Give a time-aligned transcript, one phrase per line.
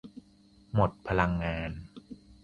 [0.73, 1.71] หมดพลังงาน